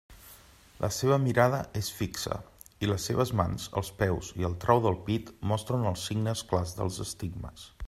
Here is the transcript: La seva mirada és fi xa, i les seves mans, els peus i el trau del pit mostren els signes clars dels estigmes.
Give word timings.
La 0.85 0.89
seva 0.95 1.17
mirada 1.25 1.59
és 1.81 1.89
fi 1.97 2.07
xa, 2.21 2.37
i 2.87 2.89
les 2.91 3.05
seves 3.11 3.33
mans, 3.41 3.67
els 3.83 3.93
peus 4.01 4.33
i 4.41 4.49
el 4.51 4.57
trau 4.65 4.83
del 4.87 4.99
pit 5.11 5.31
mostren 5.53 5.87
els 5.91 6.07
signes 6.11 6.45
clars 6.55 6.75
dels 6.81 7.01
estigmes. 7.09 7.71